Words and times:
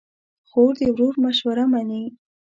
خور 0.49 0.73
د 0.79 0.81
ورور 0.93 1.13
مشوره 1.23 1.65
منې. 1.73 2.03